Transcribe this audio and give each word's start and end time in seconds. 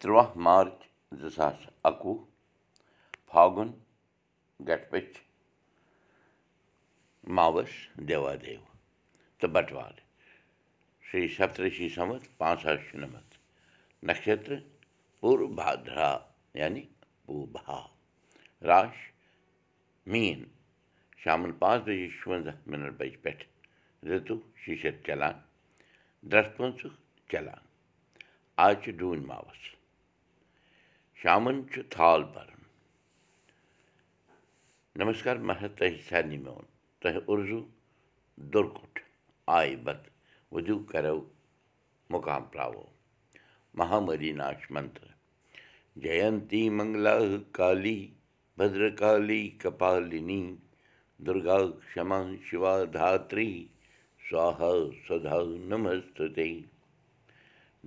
تُرٛواہ 0.00 0.28
مارٕچ 0.44 0.80
زٕ 1.20 1.30
ساس 1.36 1.58
اَکوُہ 1.88 2.16
فاگُن 3.28 3.70
گٹپٔچ 4.68 5.10
ماوس 7.36 7.72
دیوادیو 8.08 8.60
تہٕ 9.38 9.50
بٹوار 9.54 9.94
شری 11.06 11.28
سپترشی 11.36 11.88
سمت 11.96 12.22
پانٛژھ 12.38 12.62
ساس 12.62 12.80
شُنَمَتھ 12.88 13.32
نَشتر 14.06 14.54
پوٗرٕ 15.20 15.48
بادرا 15.58 16.10
یعنی 16.60 16.82
پوٗبا 17.24 17.78
راش 18.68 18.96
میٖن 20.10 20.42
شامَن 21.22 21.52
پانٛژھ 21.60 21.82
بجے 21.86 22.08
شُوَنٛزاہ 22.18 22.56
مِنٹ 22.70 22.92
بجہِ 22.98 23.22
پٮ۪ٹھ 23.22 23.44
رِتُو 24.08 24.36
شیٖشت 24.62 24.96
چلان۔ 25.06 25.36
ڈرٛس 26.30 26.48
پٲنٛژٕ 26.56 26.90
چلان۔ 27.30 27.62
آز 28.64 28.74
چھُ 28.82 28.90
ڈوٗنۍ 28.98 29.26
ماوس 29.30 29.75
شامَن 31.22 31.56
چھُ 31.72 31.82
تھال 31.94 32.22
بَرُن 32.32 32.62
محت 35.48 35.72
تۄہہِ 35.78 36.00
سارنٕے 36.08 36.38
میون 36.44 36.66
تۄہہِ 37.00 37.18
اُرزوٗ 37.28 37.64
دُرکُٹھ 38.52 38.98
آیہِ 39.56 39.76
وُدوٗ 40.52 40.80
کَرو 40.90 41.18
مُقام 42.12 42.42
ترٛاوو 42.52 42.84
مہامری 43.78 44.32
ناش 44.40 44.60
منتر 44.74 45.08
جینتی 46.02 46.62
منگلا 46.76 47.16
کالی 47.56 47.98
بدرکالی 48.58 49.42
کپالِنی 49.60 50.42
دُرگا 51.26 51.58
کما 51.92 52.20
شِوا 52.46 52.74
دھاتری 52.94 53.52
سوہا 54.28 54.72
سدا 55.06 55.38
نمستے 55.70 56.48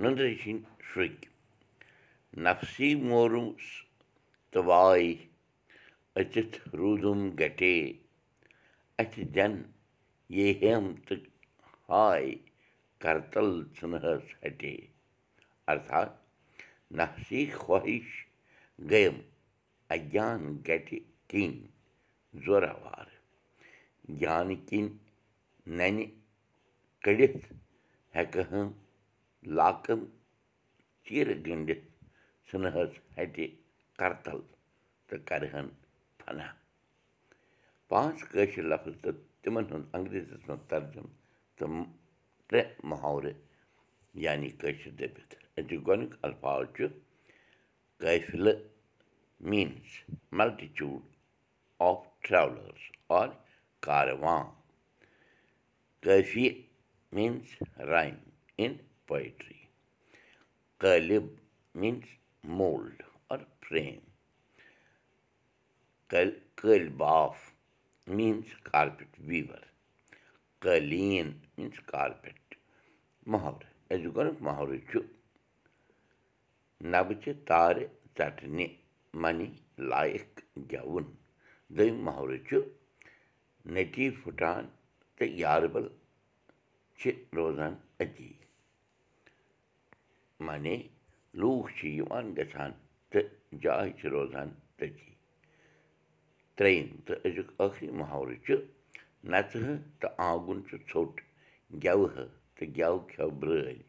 نُندرِ 0.01 0.29
سِنٛدۍ 0.41 0.65
شُرۍ 0.87 1.15
نفسی 2.37 2.93
مورُس 3.07 3.65
تہٕ 4.51 4.65
واے 4.67 5.13
أژِتھ 6.19 6.57
روٗدُم 6.79 7.19
گٹے 7.39 7.75
اَتھِ 8.99 9.15
دٮ۪ن 9.35 9.53
یے 10.35 10.47
ہیم 10.61 10.85
تہٕ 11.05 11.23
ہاے 11.89 12.29
کرتل 13.01 13.49
ژھٕنہس 13.75 14.25
ہٹے 14.41 14.75
ارتھات 15.71 16.11
نفسی 16.97 17.41
خٲہِش 17.59 18.07
گٔیم 18.89 19.15
اجان 19.93 20.41
گٹہِ 20.67 20.99
کِنۍ 21.29 21.59
زورٕوار 22.43 23.07
جانہٕ 24.19 24.61
کِنۍ 24.67 24.93
ننہِ 25.77 26.05
کٔڑِتھ 27.03 27.45
ہٮ۪کہٕ 28.13 28.47
ہن 28.51 28.67
لاکَن 29.57 29.99
چیٖرٕ 31.05 31.37
گٔنٛڈِتھ 31.45 31.88
ژھٕنہس 32.49 32.91
ہٹہِ 33.17 33.45
کرتل 33.99 34.39
تہٕ 35.07 35.25
کرٕہن 35.27 35.67
فنا 36.19 36.47
پانٛژھ 37.89 38.23
کٲشِر 38.31 38.63
لفظ 38.71 38.93
تہٕ 39.03 39.17
تِمن 39.41 39.65
ہُنٛد 39.71 39.85
انگریٖزیس 39.95 40.41
منٛز 40.47 40.63
ترجُم 40.69 41.07
تہٕ 41.57 41.85
ترٛےٚ 42.47 42.71
محاورٕ 42.89 43.35
یعنی 44.23 44.49
کٲشِر 44.61 44.91
دٔپِتھ 44.99 45.33
أزیُک 45.57 45.81
گۄڈنیُک 45.87 46.13
الفاظ 46.25 46.63
چھُ 46.75 46.85
قٲفلہٕ 48.01 48.59
means 49.49 49.87
multitude 50.37 51.03
of 51.87 51.99
travellers 52.23 52.83
or 53.19 53.29
caravan 53.85 54.45
کٲفی 56.03 56.47
میٖنٕز 57.15 57.47
رایِم 57.91 58.15
اِن 58.59 58.73
پویٹرٛی 59.07 59.59
قٲلِب 60.81 61.25
میٖنٕز 61.81 62.07
مولڈ 62.43 63.03
آر 63.29 63.39
فرٛیم 63.61 63.99
قٲلۍ 66.09 66.89
باف 66.97 67.37
میٖنٕز 68.07 68.53
کارپٮ۪ٹ 68.63 69.19
ویٖور۔ 69.27 69.63
قٲلیٖن 70.61 71.31
میٖنٕز 71.57 71.79
کارپٮ۪ٹ 71.91 72.55
محرٕ 73.31 73.63
أزیُک 73.93 74.17
محرٕ 74.45 74.77
چھُ 74.89 74.99
نبچہِ 76.91 77.33
تارِ 77.47 77.85
ژٹنہِ 78.17 78.67
منی 79.21 79.49
لایق 79.91 80.39
گٮ۪وُن 80.71 81.05
دوٚیِم 81.75 81.97
محرٕ 82.05 82.37
چھُ 82.47 82.57
نٔٹی 83.73 84.09
پھٕٹان 84.21 84.63
تہٕ 85.15 85.31
یاربل 85.43 85.87
چھِ 86.97 87.11
روزان 87.35 87.73
أتی 88.01 88.31
معنی 90.45 90.75
لوٗکھ 91.33 91.69
چھِ 91.77 91.87
یِوان 91.97 92.25
گژھان 92.37 92.71
تہٕ 93.09 93.27
جاے 93.61 93.89
چھِ 93.97 94.03
روزان 94.13 94.49
تٔتی 94.77 95.11
ترٛیٚیِم 96.55 96.87
تہٕ 97.05 97.21
أزیُک 97.25 97.49
ٲخری 97.59 97.87
محاورٕ 97.99 98.37
چھُ 98.45 98.53
نژٕہٕ 99.31 99.77
تہٕ 99.99 100.13
آنگُن 100.29 100.59
چھُ 100.67 100.75
ژھوٚٹ 100.89 101.15
گٮ۪وہٕ 101.83 102.27
تہٕ 102.55 102.69
گٮ۪و 102.77 102.95
کھٮ۪و 103.09 103.29
برٛٲلۍ 103.39 103.81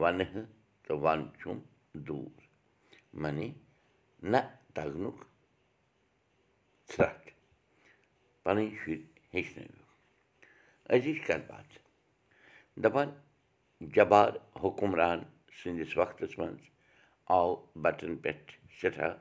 وَنہٕ 0.00 0.32
تہٕ 0.84 0.98
وَن 1.02 1.20
چھُم 1.38 1.58
دوٗر 2.06 2.42
معنی 3.20 3.48
نہ 4.30 4.40
تَگنُک 4.74 5.18
ژھرٛٹھ 6.90 7.28
پَنٕنۍ 8.42 8.70
شُرۍ 8.80 9.02
ہیٚچھنٲوِو 9.34 9.84
أزِچ 10.92 11.18
کَتھ 11.26 11.46
باتھ 11.50 11.72
دَپان 12.82 13.08
جبار 13.94 14.32
حُکُمران 14.62 15.20
سٕنٛدِس 15.58 15.96
وقتَس 16.00 16.38
منٛز 16.38 16.62
آو 17.36 17.48
بَٹَن 17.82 18.16
پٮ۪ٹھ 18.22 18.52
سٮ۪ٹھاہ 18.78 19.14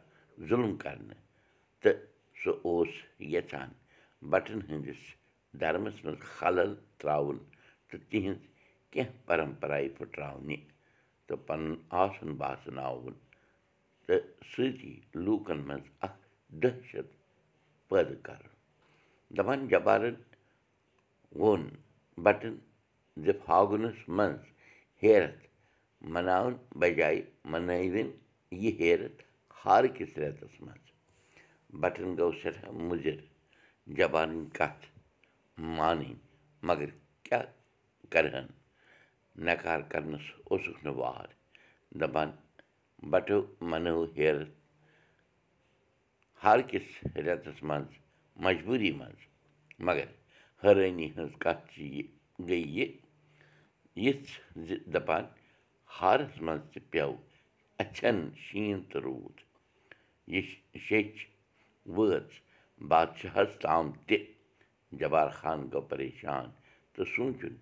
ظُلم 0.47 0.75
کَرنہٕ 0.83 1.21
تہٕ 1.81 1.97
سُہ 2.41 2.51
اوس 2.67 2.91
یَژھان 3.33 3.69
بَٹَن 4.31 4.59
ہٕنٛدِس 4.67 5.01
دھرمَس 5.59 5.97
منٛز 6.03 6.21
خلل 6.37 6.71
ترٛاوُن 6.99 7.37
تہٕ 7.87 8.01
تِہِنٛز 8.09 8.41
کیٚنٛہہ 8.91 9.25
پَرَمپراے 9.27 9.87
پھٕٹراونہِ 9.97 10.57
تہٕ 11.27 11.39
پَنُن 11.47 11.75
آسُن 12.01 12.31
باسناوُن 12.41 13.13
تہٕ 14.05 14.21
سۭتی 14.51 14.93
لوٗکَن 15.25 15.59
منٛز 15.67 15.87
اَکھ 16.05 16.19
دٔہشت 16.61 17.09
پٲدٕ 17.89 18.21
کَرُن 18.25 18.53
دَپان 19.37 19.67
جبارَن 19.71 20.15
ووٚن 21.39 21.63
بَٹَن 22.25 22.55
زِ 23.17 23.31
فاگُنَس 23.45 23.97
منٛز 24.17 24.43
ہیرَتھ 25.03 25.43
مَناوُن 26.13 26.55
بَجاے 26.79 27.21
مَنٲوِن 27.51 28.09
یہِ 28.61 28.71
ہیرَتھ 28.79 29.21
ہارکِس 29.65 30.11
رٮ۪تَس 30.21 30.55
منٛز 30.65 30.85
بَٹَن 31.81 32.09
گوٚو 32.17 32.31
سٮ۪ٹھاہ 32.39 32.71
مُضِر 32.87 33.17
جبانٕنۍ 33.97 34.49
کَتھ 34.57 34.83
مانٕنۍ 35.77 36.13
مگر 36.67 36.89
کیٛاہ 37.25 37.45
کَرٕہَن 38.11 38.47
نَکار 39.45 39.79
کَرنَس 39.91 40.25
اوسُکھ 40.49 40.81
نہٕ 40.85 40.97
وار 40.99 41.27
دَپان 41.99 42.29
بَٹو 43.11 43.39
مَنٲو 43.69 44.03
ہیرَتھ 44.17 44.53
ہارکِس 46.43 46.87
رٮ۪تَس 47.25 47.57
منٛز 47.67 47.91
مجبوٗری 48.45 48.91
منٛز 48.99 49.21
مگر 49.87 50.07
حٲرٲنی 50.63 51.07
ہٕنٛز 51.13 51.33
کَتھ 51.43 51.63
چھِ 51.71 51.77
یہِ 51.95 52.03
گٔے 52.47 52.59
یہِ 52.77 52.87
یِژھ 54.03 54.31
زِ 54.65 54.69
دَپان 54.93 55.23
ہارَس 55.99 56.35
منٛز 56.45 56.63
تہِ 56.71 56.79
پیٚو 56.91 57.13
اَچھَن 57.81 58.17
شیٖن 58.45 58.79
تہٕ 58.89 59.01
روٗد۔ 59.05 59.37
یہِ 60.33 60.43
شیٚچھ 60.85 61.19
وٲژ 61.95 62.29
بادشاہَس 62.89 63.51
تام 63.63 63.85
تہِ۔ 64.07 64.17
جبار 64.99 65.29
خان 65.39 65.59
گوٚو 65.71 65.87
پریشان 65.91 66.45
تہٕ 66.93 67.09
سوٗنٛچُن 67.13 67.55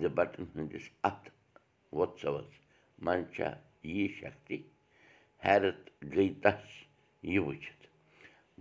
زِ 0.00 0.02
بَٹَن 0.16 0.44
ہٕنٛدِس 0.52 0.86
اَتھ 1.08 1.26
وۄتسَوَس 1.96 2.52
منٛز 3.04 3.26
چھا 3.34 3.50
یی 3.92 4.04
شکتی 4.18 4.58
حیرت 5.44 5.80
گٔے 6.12 6.28
تَس 6.42 6.64
یہِ 7.32 7.38
وٕچھِتھ 7.46 7.84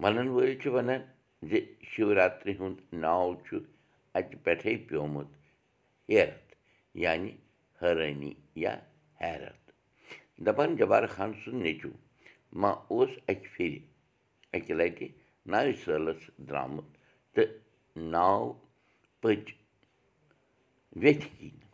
وَنَن 0.02 0.28
وٲلۍ 0.36 0.56
چھِ 0.62 0.68
وَنان 0.76 1.02
زِ 1.50 1.52
شِوراتری 1.90 2.54
ہُنٛد 2.60 2.80
ناو 3.04 3.30
چھُ 3.46 3.52
اَتہِ 4.18 4.36
پٮ۪ٹھَے 4.44 4.74
پیومُت 4.88 5.30
ہیرَتھ 6.10 6.50
یعنی 7.04 7.32
حٲرٲنی 7.80 8.34
یا 8.64 8.74
حیرت 9.22 9.62
دَپان 10.46 10.70
جبار 10.80 11.04
خان 11.14 11.32
سُنٛد 11.42 11.62
نیٚچوٗ 11.64 11.96
ما 12.62 12.70
اوس 12.92 13.12
اَکہِ 13.32 13.48
پھِرِ 13.54 13.74
اَکہِ 14.56 14.74
لَٹہِ 14.80 15.08
ناوِ 15.52 15.70
سٲلَس 15.84 16.22
درٛامُت 16.48 16.88
تہٕ 17.34 17.50
ناو 18.14 18.44
پٔچ 19.22 19.46
ویٚتھِ 21.02 21.26
کِنۍ۔ 21.38 21.68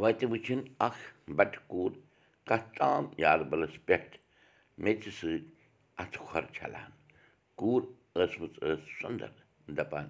وَتہِ 0.00 0.24
وٕچھِنۍ 0.30 0.64
اَکھ 0.86 1.02
بَٹہٕ 1.36 1.62
کوٗر 1.70 1.92
کَتھ 2.48 2.68
تام 2.78 3.04
یاربَلَس 3.22 3.74
پٮ۪ٹھ 3.86 4.14
میٚژِ 4.82 5.04
سۭتۍ 5.18 5.44
اَتھٕ 6.02 6.22
کھۄر 6.28 6.44
چھَلان۔ 6.56 6.90
کوٗر 7.58 7.82
ٲسمٕژ 8.16 8.52
ٲس 8.62 8.82
سۄنٛدَر 8.98 9.32
دَپان 9.76 10.06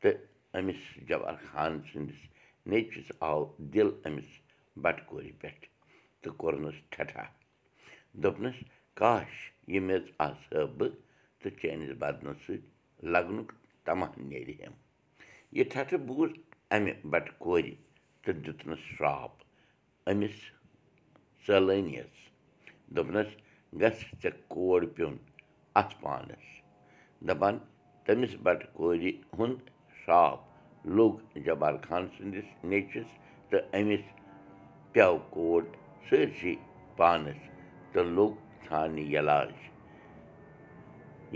تہٕ 0.00 0.16
أمِس 0.56 0.80
جبار 1.08 1.34
خان 1.48 1.72
سٕنٛدِس 1.88 2.20
نیٚچوِس 2.70 3.08
آو 3.28 3.40
دِل 3.72 3.88
أمِس 4.06 4.30
بَٹہٕ 4.82 5.06
کورِ 5.08 5.26
پٮ۪ٹھ 5.40 5.64
تہٕ 6.22 6.34
کوٚرنَس 6.40 6.78
ٹھٹھا 6.92 7.24
دوٚپنَس 8.22 8.58
کاش 9.00 9.30
یہِ 9.72 9.80
میٚژ 9.86 10.04
آسہٕ 10.26 10.54
ہا 10.56 10.64
بہٕ 10.78 10.92
تہٕ 11.40 11.56
چٲنِس 11.60 11.90
بَدنَس 12.02 12.36
سۭتۍ 12.46 12.66
لَگنُک 13.12 13.48
تَماہ 13.84 14.10
نیرِ 14.28 14.48
ہٮ۪م 14.60 14.74
یہِ 15.56 15.64
ٹھٹھٕ 15.72 15.98
بوٗز 16.06 16.30
اَمہِ 16.74 16.92
بَٹہٕ 17.12 17.38
کورِ 17.44 17.64
تہٕ 18.22 18.36
دیُتنَس 18.44 18.82
شرٛاپ 18.94 19.32
أمِس 20.10 20.36
سٲلٲنِیَس 21.44 22.14
دوٚپنَس 22.94 23.30
گژھِ 23.72 23.98
ژےٚ 24.20 24.38
کور 24.52 24.82
پیوٚن 24.94 25.16
اَتھ 25.80 25.94
پانَس 26.00 26.46
دَپان 27.28 27.54
تٔمِس 28.06 28.34
بَٹہٕ 28.44 28.72
کورِ 28.76 29.02
ہُنٛد 29.38 29.60
شرٛاپ 30.00 30.40
لوٚگ 30.96 31.38
جبار 31.46 31.74
خان 31.86 32.06
سٕنٛدِس 32.14 32.48
نیٚچوِس 32.70 33.10
تہٕ 33.50 33.62
أمِس 33.78 34.04
پیٚو 34.92 35.16
کوٹ 35.34 35.66
سٲرسٕے 36.08 36.54
پانَس 36.96 37.40
تہٕ 37.92 38.04
لوٚگ 38.16 38.34
ژھانٛڈنہِ 38.64 39.16
علاج 39.18 39.52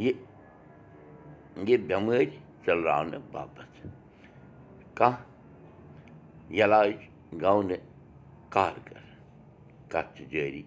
یہِ 0.04 0.12
یہِ 1.66 1.76
بٮ۪مٲرۍ 1.88 2.30
ژٔلراونہٕ 2.64 3.26
باپَتھ 3.32 3.76
کانٛہہ 4.98 6.64
علاج 6.64 6.94
گوٚو 7.42 7.62
نہٕ 7.68 7.84
کارگر 8.54 9.04
کَتھ 9.92 10.10
چھِ 10.16 10.24
جٲری 10.32 10.62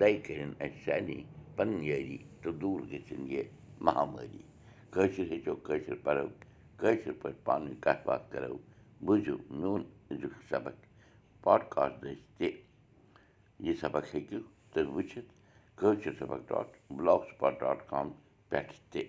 دَے 0.00 0.12
کٔرِنۍ 0.24 0.54
اَسہِ 0.64 0.78
سارنٕے 0.84 1.18
پَنٕنۍ 1.56 1.84
یٲری 1.88 2.18
تہٕ 2.42 2.54
دوٗر 2.60 2.80
گٔژھِنۍ 2.90 3.28
یہِ 3.32 3.44
مہامٲری 3.86 4.42
کٲشِر 4.92 5.26
ہیٚچھو 5.32 5.54
کٲشِر 5.66 5.94
پَرو 6.04 6.26
کٲشِر 6.80 7.12
پٲٹھۍ 7.20 7.44
پانہٕ 7.44 7.66
ؤنۍ 7.66 7.80
کَتھ 7.84 8.06
باتھ 8.06 8.30
کَرو 8.32 8.56
بوٗزِو 9.06 9.36
میون 9.58 9.82
أزیُک 10.10 10.34
سبق 10.50 10.76
پاڈکاسٹ 11.44 12.02
دٔسۍ 12.02 12.20
تہِ۔ 12.38 12.50
یہِ 13.64 13.74
سبق 13.80 14.14
ہیٚکِو 14.14 14.38
تُہۍ 14.72 14.86
وٕچھِتھ 14.94 15.30
کٲشِر 15.78 16.12
سبق 16.18 16.40
dot 16.48 16.68
block 16.96 17.22
spot 17.30 17.60
dot 17.60 17.88
com 17.90 18.10
پٮ۪ٹھ 18.48 18.72
تہِ 18.90 19.02